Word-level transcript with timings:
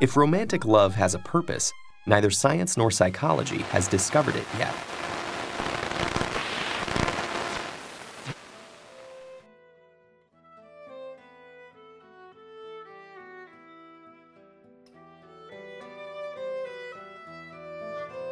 If 0.00 0.16
romantic 0.16 0.64
love 0.64 0.96
has 0.96 1.14
a 1.14 1.20
purpose, 1.20 1.72
neither 2.06 2.30
science 2.30 2.76
nor 2.76 2.90
psychology 2.90 3.58
has 3.70 3.86
discovered 3.86 4.34
it 4.34 4.46
yet. 4.58 4.74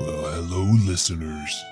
Well, 0.01 0.33
hello, 0.33 0.65
listeners. 0.87 1.65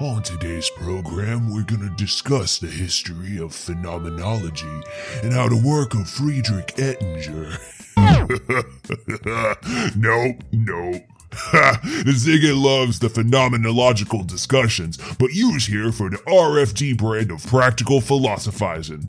On 0.00 0.22
today's 0.22 0.68
program, 0.76 1.50
we're 1.54 1.62
going 1.62 1.80
to 1.80 1.96
discuss 1.96 2.58
the 2.58 2.66
history 2.66 3.38
of 3.38 3.54
phenomenology 3.54 4.82
and 5.22 5.32
how 5.32 5.48
the 5.48 5.56
work 5.56 5.94
of 5.94 6.10
Friedrich 6.10 6.78
Ettinger. 6.78 7.56
nope, 9.96 10.42
nope. 10.52 11.15
Ziggy 12.06 12.60
loves 12.60 12.98
the 12.98 13.08
phenomenological 13.08 14.26
discussions, 14.26 14.98
but 15.18 15.32
use 15.32 15.66
here 15.66 15.92
for 15.92 16.08
the 16.08 16.16
RFD 16.18 16.96
brand 16.96 17.30
of 17.30 17.46
practical 17.46 18.00
philosophizing. 18.00 19.08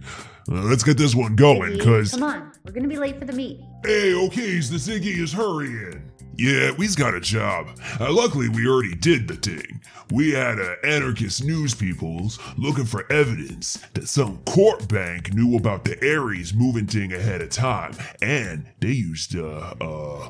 Uh, 0.50 0.62
let's 0.64 0.84
get 0.84 0.98
this 0.98 1.16
one 1.16 1.36
going, 1.36 1.80
cause. 1.80 2.12
Come 2.12 2.24
on, 2.24 2.52
we're 2.66 2.74
gonna 2.74 2.88
be 2.88 2.98
late 2.98 3.18
for 3.18 3.26
the 3.26 3.34
meet. 3.34 3.62
Hey, 3.84 4.14
okay, 4.14 4.60
the 4.60 4.76
Ziggy 4.76 5.18
is 5.18 5.32
hurrying. 5.34 6.12
Yeah, 6.38 6.72
we's 6.78 6.96
got 6.96 7.16
a 7.16 7.20
job. 7.20 7.68
Uh, 8.00 8.14
luckily, 8.14 8.48
we 8.48 8.68
already 8.68 8.94
did 8.94 9.28
the 9.28 9.36
thing. 9.36 9.82
We 10.12 10.34
had 10.34 10.60
uh, 10.60 10.76
anarchist 10.84 11.44
news 11.44 11.74
peoples 11.74 12.40
looking 12.58 12.86
for 12.86 13.12
evidence 13.12 13.80
that 13.94 14.08
some 14.08 14.38
court 14.46 14.88
bank 14.88 15.34
knew 15.34 15.58
about 15.58 15.84
the 15.84 15.98
Ares 16.08 16.54
moving 16.54 16.86
thing 16.86 17.12
ahead 17.12 17.42
of 17.42 17.50
time, 17.50 17.94
and 18.22 18.68
they 18.80 18.92
used 18.92 19.36
uh 19.36 19.74
uh 19.82 20.30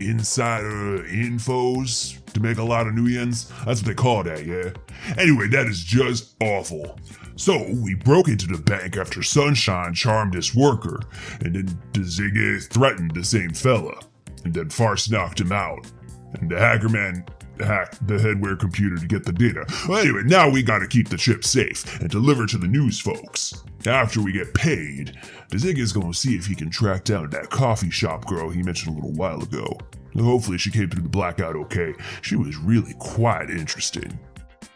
insider 0.00 1.04
infos 1.04 2.24
to 2.32 2.40
make 2.40 2.58
a 2.58 2.62
lot 2.62 2.86
of 2.86 2.94
millions. 2.94 3.52
That's 3.64 3.80
what 3.80 3.86
they 3.86 3.94
call 3.94 4.22
that, 4.24 4.46
yeah. 4.46 4.70
Anyway, 5.16 5.48
that 5.48 5.66
is 5.66 5.82
just 5.82 6.36
awful. 6.42 6.98
So 7.36 7.66
we 7.82 7.94
broke 7.94 8.28
into 8.28 8.46
the 8.46 8.58
bank 8.58 8.96
after 8.96 9.22
Sunshine 9.22 9.94
charmed 9.94 10.34
this 10.34 10.54
worker, 10.54 11.00
and 11.40 11.54
then 11.54 11.78
the 11.92 12.00
Ziggy 12.00 12.62
threatened 12.70 13.14
the 13.14 13.24
same 13.24 13.54
fella 13.54 14.00
and 14.44 14.54
then 14.54 14.70
Farce 14.70 15.10
knocked 15.10 15.40
him 15.40 15.52
out. 15.52 15.86
And 16.34 16.50
the 16.50 16.58
hacker 16.58 16.88
man 16.88 17.24
hacked 17.58 18.06
the 18.06 18.14
headwear 18.14 18.58
computer 18.58 18.96
to 18.96 19.06
get 19.06 19.24
the 19.24 19.32
data. 19.32 19.64
Anyway, 19.88 20.22
now 20.24 20.48
we 20.48 20.62
gotta 20.62 20.86
keep 20.86 21.08
the 21.08 21.16
chip 21.16 21.44
safe 21.44 22.00
and 22.00 22.08
deliver 22.08 22.46
to 22.46 22.58
the 22.58 22.66
news 22.66 22.98
folks. 23.00 23.62
After 23.86 24.20
we 24.20 24.32
get 24.32 24.54
paid, 24.54 25.18
the 25.48 25.56
Ziggy's 25.56 25.92
gonna 25.92 26.14
see 26.14 26.36
if 26.36 26.46
he 26.46 26.54
can 26.54 26.70
track 26.70 27.04
down 27.04 27.30
that 27.30 27.50
coffee 27.50 27.90
shop 27.90 28.26
girl 28.26 28.50
he 28.50 28.62
mentioned 28.62 28.92
a 28.92 28.94
little 28.94 29.12
while 29.12 29.42
ago. 29.42 29.76
Hopefully 30.18 30.58
she 30.58 30.70
came 30.70 30.90
through 30.90 31.02
the 31.02 31.08
blackout 31.08 31.56
okay. 31.56 31.94
She 32.22 32.36
was 32.36 32.56
really 32.56 32.94
quite 32.98 33.50
interesting. 33.50 34.18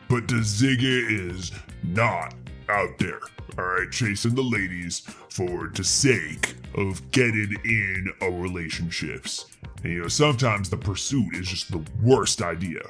But 0.09 0.29
the 0.29 0.37
is 0.37 1.51
not 1.83 2.35
out 2.69 2.99
there, 2.99 3.21
alright, 3.59 3.91
chasing 3.91 4.35
the 4.35 4.43
ladies 4.43 5.01
for 5.29 5.71
the 5.75 5.85
sake 5.85 6.55
of 6.77 7.11
getting 7.11 7.55
in 7.65 8.13
a 8.21 8.31
relationships. 8.31 9.47
And, 9.83 9.93
you 9.93 10.03
know, 10.03 10.09
sometimes 10.09 10.71
the 10.71 10.77
pursuit 10.77 11.35
is 11.35 11.49
just 11.49 11.71
the 11.71 11.85
worst 12.03 12.43
idea. 12.43 12.81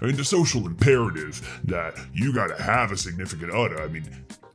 I 0.00 0.06
mean, 0.06 0.16
the 0.16 0.24
social 0.24 0.66
imperative 0.66 1.60
that 1.64 1.98
you 2.12 2.32
gotta 2.32 2.60
have 2.62 2.92
a 2.92 2.96
significant 2.96 3.52
other, 3.52 3.80
I 3.80 3.88
mean, 3.88 4.08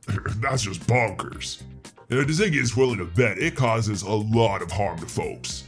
that's 0.36 0.62
just 0.62 0.86
bonkers. 0.86 1.62
You 2.08 2.16
know, 2.16 2.24
the 2.24 2.32
Ziggy 2.32 2.60
is 2.60 2.76
willing 2.76 2.98
to 2.98 3.04
bet 3.04 3.38
it 3.38 3.54
causes 3.54 4.02
a 4.02 4.10
lot 4.10 4.62
of 4.62 4.70
harm 4.70 4.98
to 4.98 5.06
folks. 5.06 5.64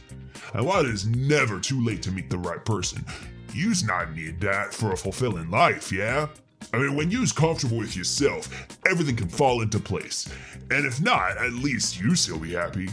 And 0.53 0.65
while 0.65 0.81
it 0.85 0.91
is 0.91 1.05
never 1.05 1.59
too 1.59 1.83
late 1.83 2.01
to 2.03 2.11
meet 2.11 2.29
the 2.29 2.37
right 2.37 2.63
person, 2.63 3.05
you's 3.53 3.83
not 3.83 4.13
need 4.15 4.39
that 4.41 4.73
for 4.73 4.91
a 4.91 4.97
fulfilling 4.97 5.49
life, 5.49 5.91
yeah? 5.91 6.27
I 6.73 6.77
mean, 6.77 6.95
when 6.95 7.11
you's 7.11 7.31
comfortable 7.31 7.77
with 7.77 7.95
yourself, 7.95 8.49
everything 8.85 9.15
can 9.15 9.27
fall 9.27 9.61
into 9.61 9.79
place. 9.79 10.27
And 10.71 10.85
if 10.85 11.01
not, 11.01 11.37
at 11.37 11.53
least 11.53 11.99
you 11.99 12.15
still 12.15 12.39
be 12.39 12.53
happy. 12.53 12.89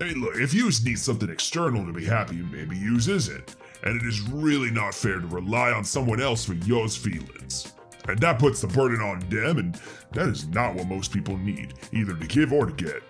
I 0.00 0.04
mean, 0.04 0.20
look, 0.20 0.36
if 0.36 0.52
yous 0.52 0.84
need 0.84 0.98
something 0.98 1.30
external 1.30 1.86
to 1.86 1.92
be 1.92 2.04
happy, 2.04 2.36
maybe 2.36 2.76
yous 2.76 3.08
isn't. 3.08 3.56
And 3.82 4.00
it 4.00 4.06
is 4.06 4.20
really 4.22 4.70
not 4.70 4.94
fair 4.94 5.20
to 5.20 5.26
rely 5.26 5.70
on 5.70 5.84
someone 5.84 6.20
else 6.20 6.44
for 6.44 6.54
yours 6.54 6.96
feelings. 6.96 7.72
And 8.08 8.18
that 8.18 8.38
puts 8.38 8.60
the 8.60 8.68
burden 8.68 9.00
on 9.00 9.20
them, 9.30 9.58
and 9.58 9.80
that 10.12 10.28
is 10.28 10.46
not 10.48 10.74
what 10.74 10.86
most 10.86 11.12
people 11.12 11.36
need, 11.38 11.74
either 11.92 12.14
to 12.14 12.26
give 12.26 12.52
or 12.52 12.66
to 12.66 12.72
get. 12.72 13.02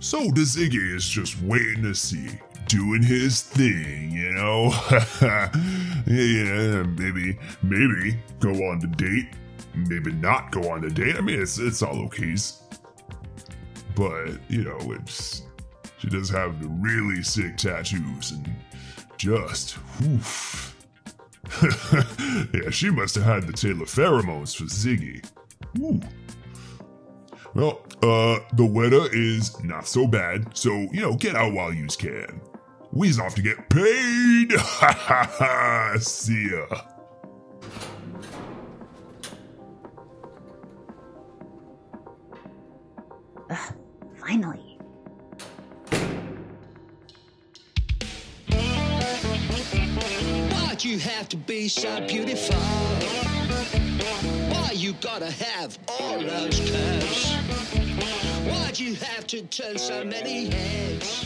So 0.00 0.20
the 0.20 0.42
Ziggy 0.42 0.94
is 0.94 1.06
just 1.08 1.40
waiting 1.42 1.82
to 1.82 1.94
see, 1.94 2.28
doing 2.66 3.02
his 3.02 3.42
thing, 3.42 4.10
you 4.12 4.32
know? 4.32 4.72
yeah, 6.06 6.82
maybe, 6.82 7.38
maybe 7.62 8.18
go 8.40 8.50
on 8.50 8.80
the 8.80 8.88
date, 8.96 9.28
maybe 9.74 10.12
not 10.12 10.50
go 10.52 10.70
on 10.70 10.80
the 10.80 10.90
date. 10.90 11.16
I 11.16 11.20
mean, 11.20 11.40
it's, 11.40 11.58
it's 11.58 11.82
all 11.82 11.94
okays. 12.08 12.60
But, 13.94 14.40
you 14.48 14.64
know, 14.64 14.78
it's, 14.92 15.42
she 16.04 16.10
does 16.10 16.28
have 16.28 16.60
the 16.60 16.68
really 16.68 17.22
sick 17.22 17.56
tattoos 17.56 18.32
and 18.32 18.54
just, 19.16 19.78
woof. 20.02 20.76
yeah, 22.52 22.68
she 22.70 22.90
must 22.90 23.14
have 23.14 23.24
had 23.24 23.46
the 23.46 23.52
tail 23.52 23.80
of 23.80 23.88
pheromones 23.88 24.54
for 24.54 24.64
Ziggy. 24.64 25.24
Ooh. 25.78 26.00
Well, 27.54 27.80
uh, 28.02 28.40
the 28.54 28.66
weather 28.66 29.08
is 29.12 29.58
not 29.62 29.86
so 29.86 30.06
bad, 30.06 30.54
so, 30.56 30.72
you 30.92 31.00
know, 31.00 31.14
get 31.14 31.36
out 31.36 31.54
while 31.54 31.72
you 31.72 31.86
can. 31.86 32.40
We's 32.92 33.18
off 33.18 33.34
to 33.36 33.42
get 33.42 33.70
paid! 33.70 34.52
Ha 34.58 34.92
ha 34.92 35.30
ha! 35.38 35.94
See 35.98 36.50
ya! 36.50 36.66
Ugh, 43.50 43.74
finally. 44.16 44.73
You 50.84 50.98
have 50.98 51.30
to 51.30 51.38
be 51.38 51.66
so 51.66 52.06
beautiful? 52.06 52.60
Why 54.50 54.72
you 54.72 54.92
gotta 55.00 55.30
have 55.30 55.78
all 55.88 56.20
those 56.20 56.60
curves? 56.60 57.34
Why'd 58.46 58.78
you 58.78 58.94
have 58.96 59.26
to 59.28 59.40
turn 59.46 59.78
so 59.78 60.04
many 60.04 60.50
heads? 60.50 61.24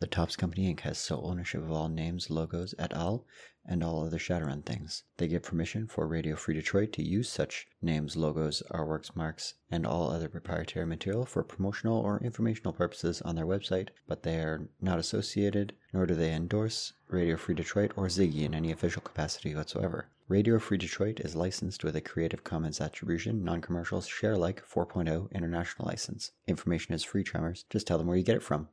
The 0.00 0.06
Topps 0.06 0.36
Company 0.36 0.74
Inc. 0.74 0.80
has 0.80 0.98
sole 0.98 1.28
ownership 1.28 1.62
of 1.62 1.70
all 1.70 1.88
names, 1.88 2.28
logos, 2.28 2.74
et 2.78 2.92
al., 2.92 3.24
and 3.66 3.82
all 3.82 4.04
other 4.04 4.18
Shadowrun 4.18 4.64
things. 4.64 5.04
They 5.16 5.28
give 5.28 5.42
permission 5.42 5.86
for 5.86 6.06
Radio 6.06 6.36
Free 6.36 6.54
Detroit 6.54 6.92
to 6.94 7.02
use 7.02 7.28
such 7.28 7.66
names, 7.80 8.16
logos, 8.16 8.62
artworks, 8.70 9.16
marks, 9.16 9.54
and 9.70 9.86
all 9.86 10.10
other 10.10 10.28
proprietary 10.28 10.84
material 10.84 11.24
for 11.24 11.42
promotional 11.42 11.98
or 11.98 12.18
informational 12.18 12.72
purposes 12.72 13.22
on 13.22 13.36
their 13.36 13.46
website, 13.46 13.88
but 14.06 14.22
they 14.22 14.36
are 14.36 14.68
not 14.80 14.98
associated, 14.98 15.74
nor 15.92 16.04
do 16.06 16.14
they 16.14 16.34
endorse 16.34 16.92
Radio 17.08 17.36
Free 17.36 17.54
Detroit 17.54 17.92
or 17.96 18.08
Ziggy 18.08 18.42
in 18.42 18.54
any 18.54 18.70
official 18.70 19.00
capacity 19.00 19.54
whatsoever. 19.54 20.08
Radio 20.26 20.58
Free 20.58 20.78
Detroit 20.78 21.20
is 21.20 21.36
licensed 21.36 21.84
with 21.84 21.94
a 21.94 22.00
Creative 22.00 22.42
Commons 22.42 22.80
Attribution, 22.80 23.44
Non-Commercial, 23.44 24.00
Share 24.00 24.32
Alike 24.32 24.62
4.0 24.66 25.30
International 25.32 25.86
License. 25.86 26.30
Information 26.46 26.94
is 26.94 27.04
free, 27.04 27.22
Tremors. 27.22 27.66
Just 27.68 27.86
tell 27.86 27.98
them 27.98 28.06
where 28.06 28.16
you 28.16 28.24
get 28.24 28.36
it 28.36 28.42
from. 28.42 28.62